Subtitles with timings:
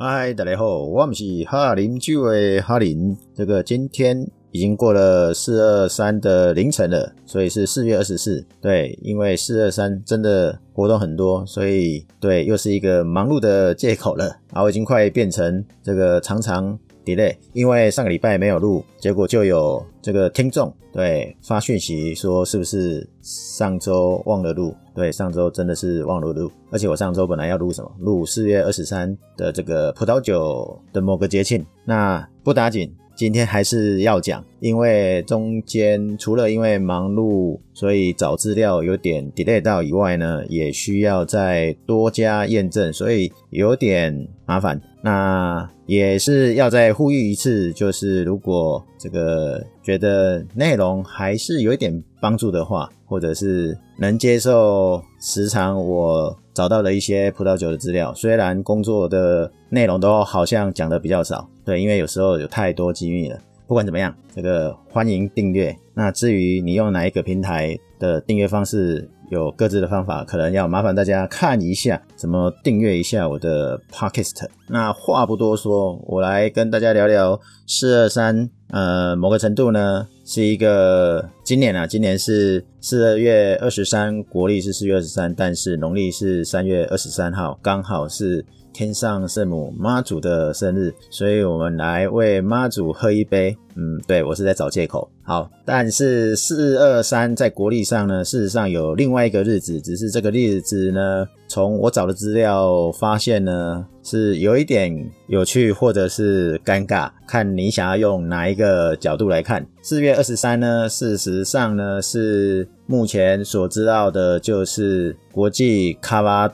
[0.00, 3.16] 嗨，大家好，我们是哈林聚位哈林。
[3.34, 8.46] 这个今天已经过了四二三的凌晨了，所以是四月二十四。
[8.60, 14.36] 对，因为四二三真的活动很多，所以对，又是一个忙碌的借口了。
[14.52, 14.62] 啊！
[14.62, 16.78] 我已经快变成这个常常。
[17.14, 24.74] 对因为上个礼拜没有录，结果就有这个听众对发讯息说是不是上周忘了录？
[24.94, 27.90] 对，上周真的是忘了录，而且我上周本来要录什么？
[28.00, 32.92] 录四月二十三的这个葡萄酒的某个节庆，那不打紧。
[33.18, 44.80] 今天还是要讲，因为中间除了因为忙碌，所以找资料有点 delay 到以外呢，也需要再多加验证，所以有点麻烦。
[45.02, 56.38] 那也是要再呼吁一次，就是如果这个觉得内容还是有一点帮助的话，或者是能接受时长我。
[56.54, 63.38] 找到了一些葡萄酒的资料，虽然工作的内容都好像讲的比较少，对，因为有时候有太多机密了。
[63.66, 65.76] 不管怎么样，这个欢迎订阅。
[65.92, 69.06] 那至于你用哪一个平台的订阅方式？
[69.30, 74.46] 有各自的方法，可能要麻烦大家看一下，怎么订阅一下我的 podcast。
[74.68, 78.48] 那话不多说，我来跟大家聊聊四二三。
[78.70, 88.42] 呃，某个程度呢，是一个今年啊，今年是四月二十三，国历是四月二十三，但是农历是三月二十三号，刚好是。
[88.78, 93.56] 天上圣母妈祖的生日，所以我们来为妈祖喝一杯。
[93.74, 95.08] 嗯，对我是在找借口。
[95.22, 109.66] 好，但是四二三在国历上呢，事实上有另外一个日子，只是这个日子呢，从我找的资料发现呢，是有一点有趣或者是尴尬，看你想要用哪一个角度来看。
[109.82, 116.48] 四月二十三呢，事实上呢是目前所知道的就是国际卡瓦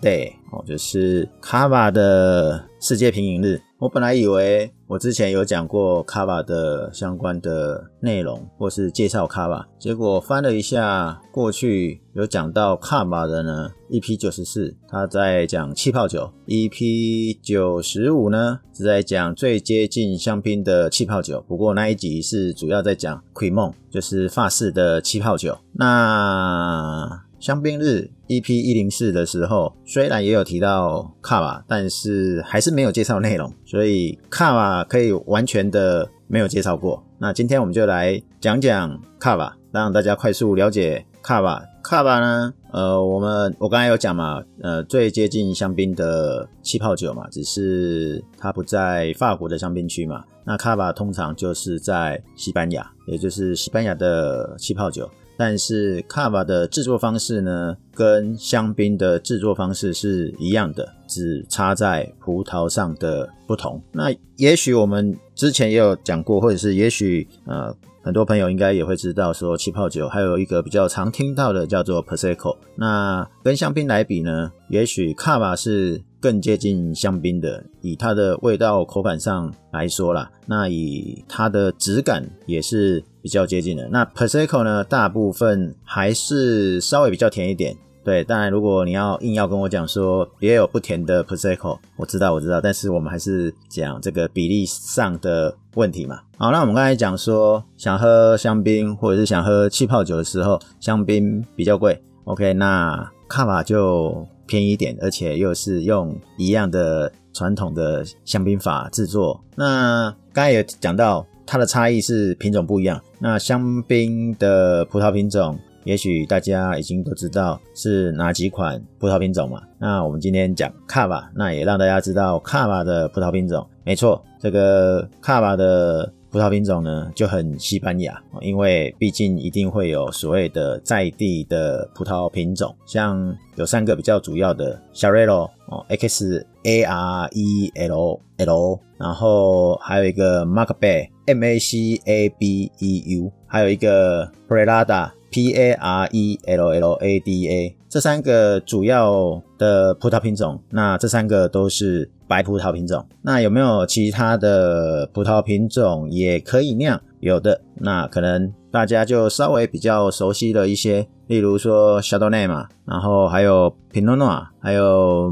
[0.66, 3.60] 就是卡瓦的世界品饮日。
[3.78, 21.44] 我本来以为我之前有讲过卡瓦的相关的内容，或是介绍卡瓦，结果翻了一下过去有讲到卡瓦的呢，EP 九十四他在讲气泡酒，EP 九十五呢是在讲最接近香槟的气泡酒。
[21.46, 25.58] 不过那一集是主要在讲奎梦，就是法式的气泡酒。
[25.72, 37.04] 那香槟日 EP 一零四的时候，虽然也有提到卡瓦，但是还是没有介绍内容，所以卡瓦可以完全的没有介绍过。
[37.18, 41.62] 那今天我们就来讲讲卡瓦，让大家快速了解卡瓦。
[41.82, 50.24] 卡瓦呢，呃，我们我刚才有讲嘛，呃，最接近香槟的气泡酒嘛，只是它不在法国的香槟区嘛。
[50.46, 55.06] 那卡瓦通常就是在西班牙，也就是西班牙的气泡酒。
[55.36, 63.82] 但是卡瓦的制作方式呢，跟香槟的制作方式是一样的，只差在葡萄上的不同。
[63.92, 72.56] 那也许我们之前也有讲过，或者是也许呃，很多朋友应该也会知道，说气泡酒还有一个比较常听到的叫做 Prosecco。
[72.76, 76.02] 那跟香槟来比呢，也许卡瓦是。
[76.24, 83.88] 更接近香槟的，以它的味道口感上来说啦，那以它的质感也是比较接近的。
[83.88, 87.74] 那 Prosecco 呢，大部分还是稍微比较甜一点。
[88.04, 96.20] 对，当然如果你要硬要跟我讲说也有不甜的 Prosecco，我知道我知道，但是我们还是讲这个比例上的问题嘛。
[96.36, 101.98] 好，那我们刚才讲说想喝香槟或者是想喝气泡酒的时候，香槟比较贵。
[102.24, 104.28] OK，那卡瓦就。
[104.46, 109.42] 便宜一点，而且又是用一样的传统的香槟法制作。
[109.56, 113.00] 那刚才也讲到，它的差异是品种不一样。
[113.18, 119.62] 那香槟的葡萄品种，也许大家已经都知道是哪几款葡萄品种嘛？
[119.78, 123.66] 那我们今天讲卡瓦，那也让大家知道卡瓦的葡萄品种。
[123.84, 126.12] 没错，这个卡瓦的。
[126.34, 145.10] 葡萄品种呢就很西班牙，因为毕竟一定会有所谓的在地的葡萄品种，像有三个比较主要的，Xarello 哦，X A R E L L，然后还有一个 Macabebe M A C A B E U，还有一个 Prelada
[145.30, 152.10] P A R E L L A D A，这三个主要的葡萄品种，那这三个都是。
[152.26, 156.98] 白葡萄品种，那有没有其他的葡萄品种也可以酿？
[157.20, 165.30] 有的，那可能大家就稍微比较熟悉了一些，例如说 Chardonnay 嘛，然后还有 Pinot Noir，还有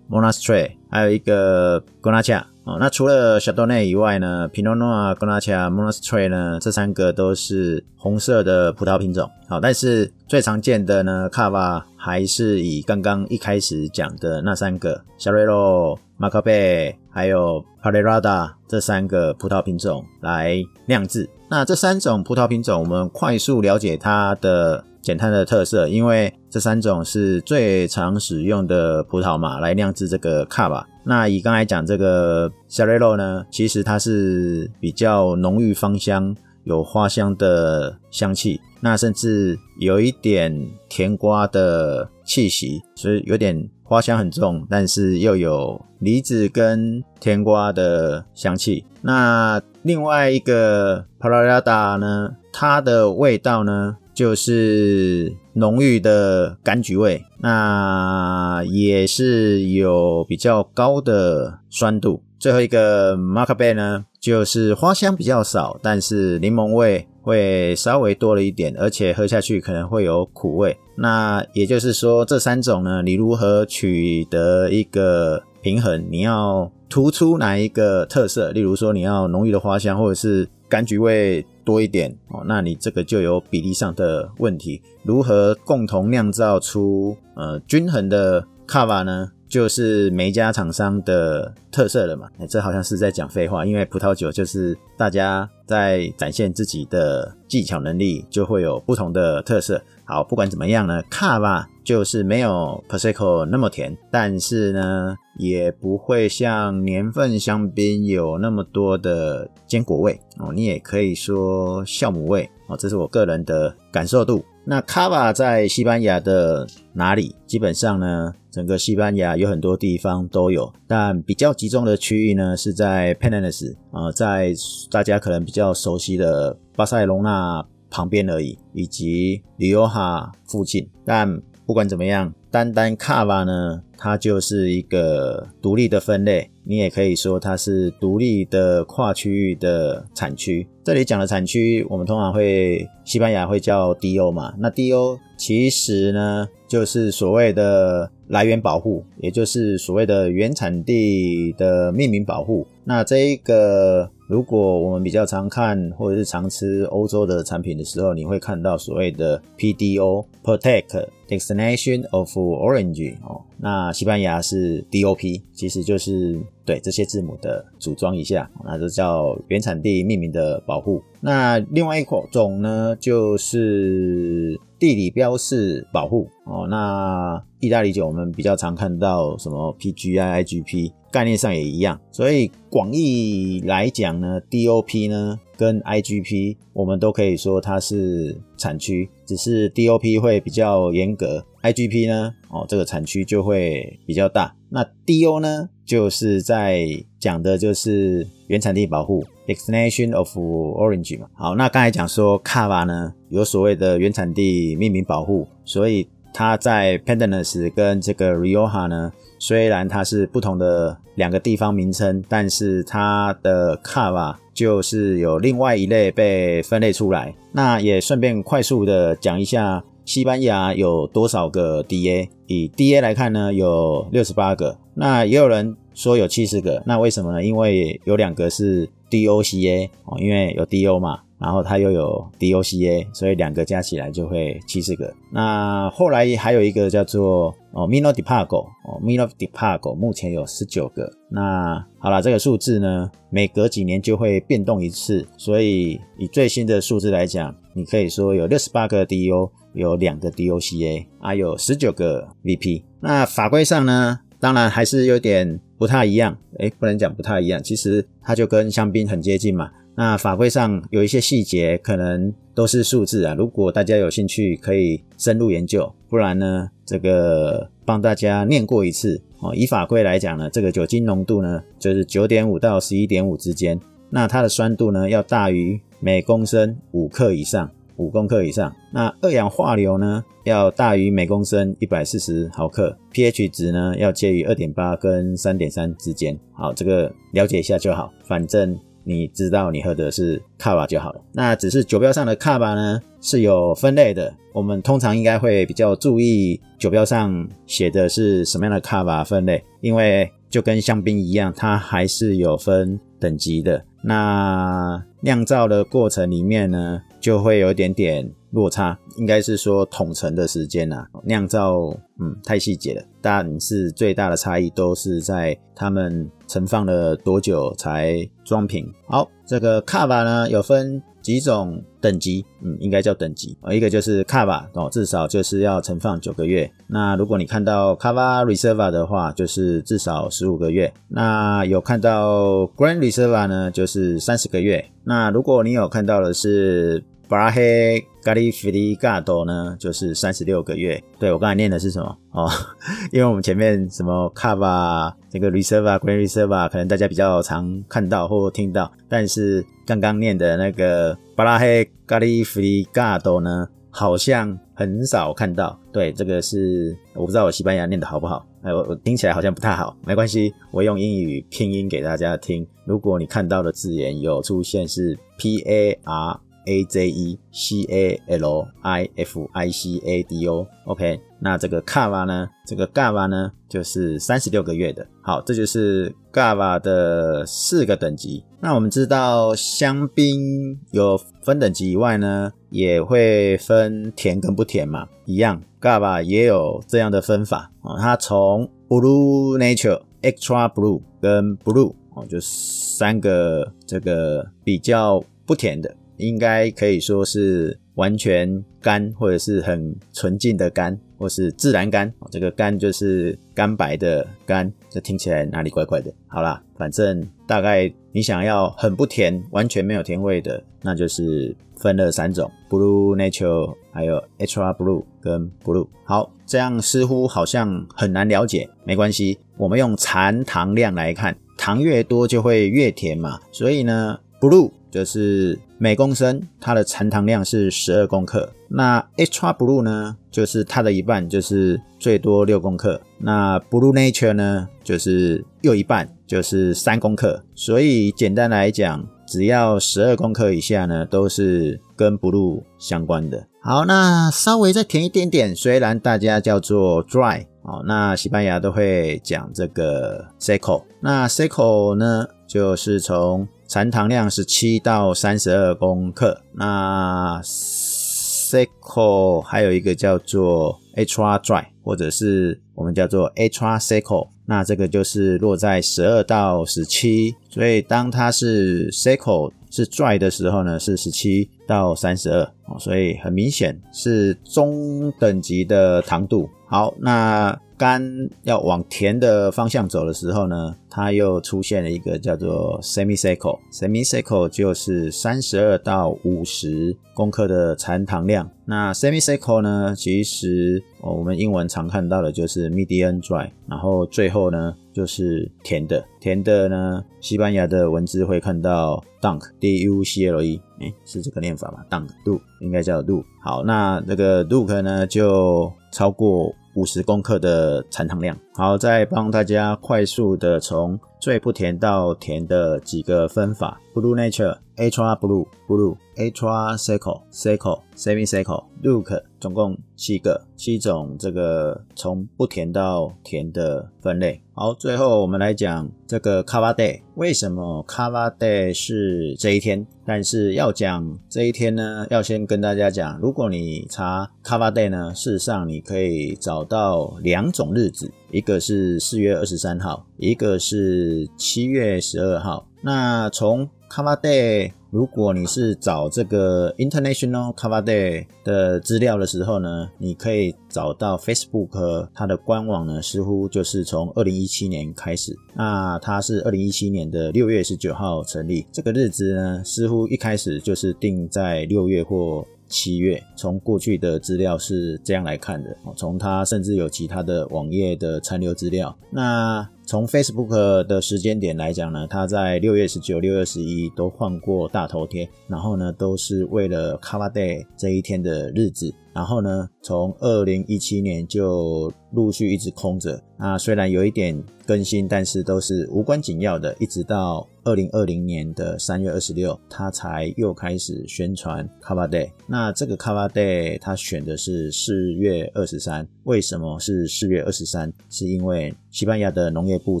[0.08, 2.46] Monastrell，还有一个 g o n a c h a。
[2.64, 9.28] 哦，那除了小豆内以外呢，Pinot Noir、Grenache、Monastrell 呢，这三个都是红色的葡萄品种。
[9.48, 21.28] 好，但是最常见的呢，卡瓦还是以刚刚一开始讲的那三个夏瑞洛、马卡贝还有帕雷拉达这三个葡萄品种来酿制。
[21.48, 30.86] 那这三种葡萄品种，我们快速了解它的简单的特色，因为这三种是最常使用的葡萄嘛，来酿制这个卡瓦。
[31.04, 36.36] 那以刚才讲这个夏瑞洛呢，其实它是比较浓郁芳香。
[36.64, 48.84] 有花香的香气，那甚至有一点甜瓜的气息，所以有点花香很重，但是又有梨子跟甜瓜的香气。
[49.00, 62.22] 那另外一个帕拉拉达呢，它的味道呢就是浓郁的柑橘味，那也是有比较高的酸度。
[62.38, 64.04] 最后一个马卡贝呢？
[64.20, 70.76] 就是花香比较少，但是柠檬味会稍微多了一点，而且喝下去可能会有苦味。
[70.98, 76.06] 那也就是说，这三种呢，你如何取得一个平衡？
[76.10, 78.52] 你要突出哪一个特色？
[78.52, 84.80] 例如说，你要浓郁的花香，或者是柑橘味多一点哦，那你这个就有比例上的问题。
[85.02, 89.32] 如何共同酿造出呃均衡的卡瓦呢？
[89.48, 92.28] 就是每家厂商的特色了嘛？
[92.38, 99.82] 哎，这好像是在讲废话，因为葡萄酒就是大家在展现自己的技巧能力，就会有不同的特色。
[100.10, 110.52] 好，不管怎么样呢，卡吧就是没有 Prosecco 那么甜，但是呢，也不会像年份香槟有那么多的坚果味哦。
[110.52, 114.44] 你也可以说酵母味哦，这是我个人的感受度。
[114.64, 117.32] 那卡瓦在西班牙的哪里？
[117.46, 124.52] 基本上呢，整个西班牙有很多地方都有，但比较集中的区域呢是在 p e n a n s 啊，在
[124.90, 130.88] 大家可能比较熟悉的巴塞隆纳旁边而已，以及里奥哈附近。
[131.04, 136.50] 但不管怎么样，单单卡瓦呢，它就是一个独立的分类。
[136.64, 140.68] 你也可以说它是独立的跨区域的产区。
[140.84, 144.54] 这里讲的产区，我们通常会西班牙会叫 DO 嘛？
[144.58, 152.66] 那 DO 其实呢，就是所谓的来源保护，也就是所谓的原产地的命名保护。
[152.84, 163.42] 那这一个，如果我们比较常看或者是常吃欧洲的产品的时候，你会看到所谓的 PDO（Protect Destination of Origin） 哦。
[163.56, 171.02] 那西班牙是 DOP，其实就是对这些字母的组装一下，那就叫原产地命名的保护。
[171.20, 176.66] 那另外一种呢，就是地理标示保护哦。
[176.68, 182.00] 那意大利酒我们比较常看到什么 PGI、IGP，概念上也一样。
[182.10, 191.44] 所以广义来讲呢，DOP 呢跟 IGP，我们都可以说它是产区，只是 DOP 会比较严格。
[191.62, 192.34] IGP 呢？
[192.48, 194.56] 哦，这个产区就会比较大。
[194.70, 195.68] 那 DO 呢？
[195.84, 196.86] 就是在
[197.18, 201.26] 讲的就是原产地保护 （Destination of Orange 嘛。
[201.34, 217.34] 好，那刚才讲说 Cava 呢，有所谓的原产地命名保护，所以它在 Pendennis 跟这个 Rioja 呢，虽然它是不同的两个地方名称，但是它的 Cava 就是有另外一类被分类出来。
[217.52, 219.82] 那也顺便快速的讲一下。
[220.06, 222.28] 西班牙有多少个 DA？
[222.48, 224.76] 以 DA 来看呢，有六十八个。
[224.94, 226.82] 那也有人说有七十个。
[226.84, 227.44] 那为什么呢？
[227.44, 235.12] 因为有两个是 DOCA 哦，因为有 DO 嘛，然后它又有 DOCA，所以两个加起来就会七十个。
[235.32, 241.10] 那后来还有一个叫做哦 Mino di Pago 哦 Mino di Pago，目前有十九个。
[241.30, 249.50] 那好了，这个数字呢，每隔几年就会变动一次，所以以最新的数字来讲，你可以说有六十八个 DO。
[249.72, 252.82] 有两个 DOCA 啊，有十九个 VP。
[252.98, 256.36] 那法规上呢，当然还是有点不太一样。
[256.58, 259.70] 诶，不能讲不太一样，其实它就跟香槟很接近嘛。
[259.94, 263.34] 那法规上有一些细节，可能都是数字啊。
[263.34, 265.92] 如果大家有兴趣，可以深入研究。
[266.08, 269.54] 不然呢，这个帮大家念过一次哦。
[269.54, 273.78] 以法规来讲呢，这个酒精浓度呢，就是九点五到十一点五之间。
[274.08, 277.70] 那它的酸度呢，要大于每公升五克以上。
[277.96, 286.34] 五公克以上，那二氧化硫呢要大于每公升一百四十毫克，pH 值呢要介于二点八跟三点三之间。
[286.54, 291.20] 好，这个了解一下就好，反正你知道你喝的是卡巴就好了。
[291.32, 303.84] 那只是酒标上的卡巴呢是有分类的，我们通常应该会比较注意酒标上写的是什么样的卡巴分类，因为就跟香槟一样，它还是有分等级的。
[304.02, 307.02] 那酿造的过程里面呢？
[307.20, 318.92] 就会有一点点落差，应该是说统成的时间呐，酿造嗯太细节了，但是最大的差异都是在他们存放了多久才装瓶。
[319.06, 321.00] 好，这个卡瓦呢有分。
[321.22, 323.70] 几种等级，嗯，应该叫等级啊。
[323.70, 326.68] 一个就是卡瓦哦，至少就是要存放九个月。
[326.86, 330.90] 那如果你看到卡瓦 reserva 的话，就是至少十五个月。
[331.08, 334.82] 那有看到 grand reserva 呢，就是三十个月。
[335.04, 341.00] 那如果你有看到的是布拉黑咖喱菲利嘎多呢，就是三十六个月。
[341.16, 342.50] 对我刚才念的是什么哦？
[343.12, 355.78] 因为我们前面什么卡瓦这个 reserva grand reserva，可能大家比较常看到或听到，但是刚刚念的那个巴拉黑咖喱菲利嘎多呢，好像很少看到。
[355.92, 362.66] 对，这个是我不知道我西班牙念的好不好，哎，我我听起来好像不太好，没关系，我用英语拼音给大家听。
[362.84, 366.40] 如果你看到的字眼有出现是 P A R。
[366.66, 372.48] A J E C A L I F I C A D O，OK，那这个 Cava 呢？
[372.66, 375.06] 这个 Gava 呢，就是三十六个月的。
[375.22, 378.44] 好，这就是 Gava 的四个等级。
[378.60, 387.96] 那我们知道香槟有分等级以外呢，也会分甜跟不甜嘛，一样，Gava 也有这样的分法哦。
[387.98, 395.96] 它从 Blue Nature、Extra Blue 跟 Blue 哦，就三个这个比较不甜的。
[396.20, 402.12] 应该可以说是完全干，或者是很纯净的干，或是自然干。
[402.30, 406.12] 这个干就是干白的干，这听起来哪里怪怪的？
[406.28, 415.88] 好啦，反正大概你想要很不甜，完全没有甜味的，那就是分了三种：Blue Nature，还有 Extra Blue 跟 Blue。
[416.04, 425.58] 好，这样似乎好像很难了解，没关系，我们用残糖量来看，糖越多就会越甜嘛，所以呢，Blue 就是。
[425.82, 433.00] 每公升它的残糖量是十二公克，那 Extra Blue 呢，就是它的一半，就是最多六公克。
[433.16, 437.42] 那 Blue Nature 呢，就是又一半，就是三公克。
[437.54, 443.46] 所以简单来讲，只要十二公克以下呢，都是跟 Blue 相关的。
[443.62, 450.82] 好，那稍微再甜一点点，虽然大家叫做 Dry 哦，那西班牙都会讲这个 Seco。
[451.00, 476.50] 那 Seco 呢，就是从残糖量是七到三十二公克，那 seco 还有一个叫做 HR dry，或者是我们叫做 extra seco，那这个就是落在十二到十七，所以当它是 seco 是 dry 的时候呢，是十七到三十二，所以很明显是中等级的糖度。
[476.66, 478.02] 好，那甘
[478.42, 483.58] 要往甜的方向走的时候呢，它又出现了一个叫做 semi cycle。
[483.72, 488.50] semi cycle 就是三十二到五十公克的残糖量。
[488.64, 496.04] 那 semi cycle 呢，其实我们英文常看到的就是 medium dry，然后最后呢就是甜的。
[496.20, 503.24] 甜的呢，西班牙的文字会看到 dunk，d u c l e，哎，是这个念法吧？dunk，do 应该叫 do。
[503.42, 506.52] 好，那这个 duke 呢就超过。
[506.76, 524.40] 五十公克的残糖量，好，再帮大家快速的从从最不甜到甜的几个分法：Blue Nature、Extra Blue、Blue、Extra Seco、Seco、Semi Seco、Luke，总共七个，七种这个从不甜到甜的分类。
[524.54, 529.86] 好，最后我们来讲这个 Cava Day，为什么 Cava Day 是这一天？
[530.06, 542.66] 但是要讲这一天呢，要先跟大家讲，如果你查 Cava Day 呢，事实上你可以找到两种日子，一个是四月二十三号，一个是七月十二号。
[542.82, 555.36] 那从 Cava Day 如果你是找这个 International Cover Day 的资料的时候呢，你可以找到 Facebook 它的官网呢，似乎就是从二零一七年开始。
[555.54, 562.46] 那它是二零一七年的六月十九号成立，这个日子呢，似乎一开始就是定在六月或。
[562.72, 568.96] 七月，从过去的资料是这样来看的，从它甚至有其他的网页的残留资料。
[569.10, 578.94] 那从 Facebook 的时间点来讲呢，它在六月十九、六月十一都换过大头贴，然后呢都是为了 Cover Day 这一天的日子。
[579.20, 583.22] 然后呢，从二零一七年就陆续一直空着。
[583.38, 584.34] 那虽然有一点
[584.66, 586.74] 更新，但是都是无关紧要的。
[586.80, 592.30] 一直到二零二零年的三月二十六，他才又开始宣传 Cover Day。
[592.46, 596.08] 那这个 Cover Day 他选的是四月二十三。
[596.24, 597.92] 为什么是四月二十三？
[598.08, 600.00] 是因为西班牙的农业部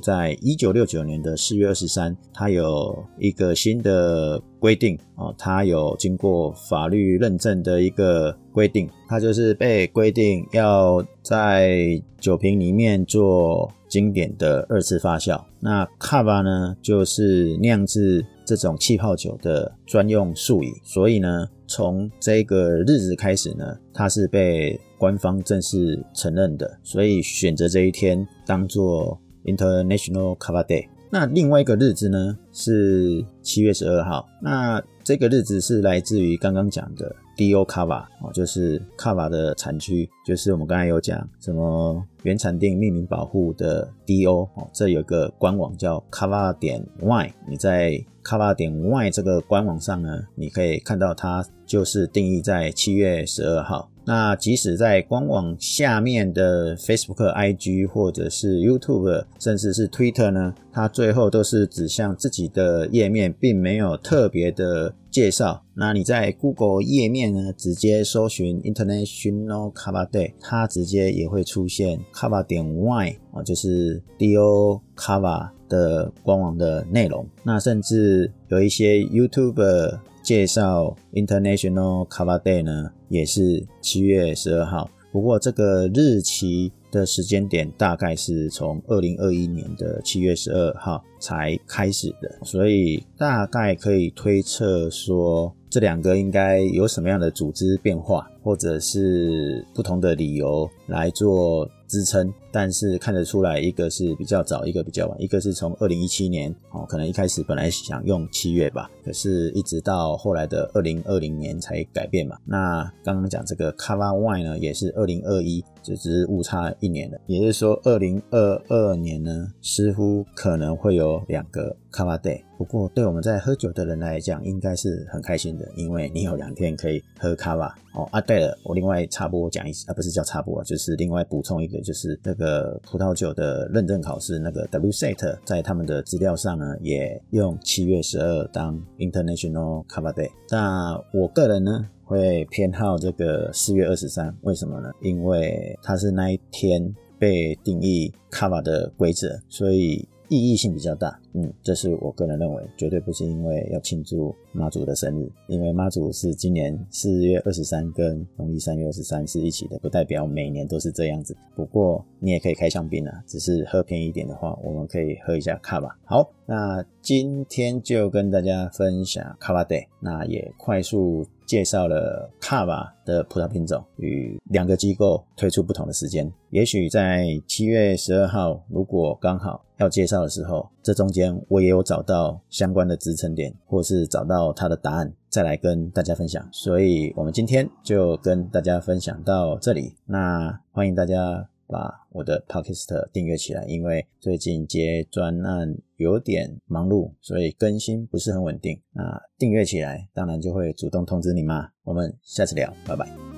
[0.00, 15.42] 在一九六九年的四月二十三，它有一个新的规定哦，它有经过法律认证的一个规定，它就是被规定要在酒瓶里面做经典的二次发酵。
[15.58, 30.86] 那 Cava 呢，就是酿制这种气泡酒的专用术语，所以呢，从这个日子开始呢，它是被官方正式承认的，所以选择这一天当做 International Cava Day。
[31.10, 53.90] 那另外一个日子呢是七月十二号，那这个日子是来自于刚刚讲的 Do Cava 哦，就是 Cava 的产区，就是我们刚才有讲什么原产地命名保护的 Do 哦，这有个官网叫 Cava 点 Y，你在 Cava 点 Y 这个官网上呢，你可以看到它就是定义在七月十二号。
[54.10, 65.62] 那即使在官网下面的 Facebook、IG 或者是 YouTube，甚至是 Twitter 呢，它最后都是指向自己的页面，并没有特别的介绍。
[65.74, 77.24] 那你在 Google 页面呢，直接搜寻 International Kava Day，它直接也会出现 Kava 点 Y 啊，就是 Do Kava 的官网的内容。
[77.44, 80.00] 那甚至有一些 YouTube。
[80.30, 84.88] 介绍 International Cava Day 呢，也是七月十二号。
[85.10, 101.70] 不过这个日期的时间点大概是从二零二一年的七月十二号才开始的，所以大概可以推测说，这两个应该有什么样的组织变化，或者是不同的理由来做。
[101.90, 112.38] 支撑，但是看得出来，一个是比较早，一个比较晚，一个是从二零一七年哦，可能一开始本来想用七月吧，可是一直到后来的二零二零年才改变嘛。
[112.44, 122.40] 那刚刚讲这个 Cover Y 呢，也是二零二一，只是误差一年了，也就是说二零二二年呢，似乎可能会有两个 Cover Day。
[122.56, 128.06] 不过对我们在喝酒的人来讲，应该是很开心的，因为你有两天可以喝 Cover 哦。
[128.12, 131.78] 啊，对了，我另外插播讲一啊，不是叫插播啊，就是是另外补充一个。
[131.82, 140.30] 就是那个葡萄酒的认证考试，那个 WSET 在他们的资料上呢，也用七月十二当 International Cover Day。
[140.48, 144.90] 那我个人呢，会偏好这个四月二十三，为什么呢？
[145.02, 150.08] 因为它是那一天被定义 Cover 的规则，所以。
[150.30, 161.36] 意义性比较大，嗯，这是我个人认为，绝对不是因为要庆祝妈祖的生日，因为妈祖是今年四月二十三跟农历三月二十三是一起的，不代表每年都是这样子。
[161.56, 165.98] 不过你也可以开香槟啊，只是喝便宜一点的话，我们可以喝一下卡吧。
[166.04, 171.26] 好，那今天就跟大家分享卡巴 day，那也快速。
[171.50, 186.48] 介绍了卡瓦的葡萄品种与两个机构推出不同的时间，也许在七月十二号，如果刚好要介绍的时候，这中间我也有找到相关的支撑点，或是找到它的答案，再来跟大家分享。
[186.52, 189.96] 所以，我们今天就跟大家分享到这里。
[190.06, 191.48] 那欢迎大家。
[191.70, 198.80] 把我的 p o c k e t 订阅起来，因为最近接专案有点忙碌，所以更新不是很稳定。
[198.92, 201.70] 那订阅起来，当然就会主动通知你嘛。
[201.84, 203.29] 我们下次聊，拜拜。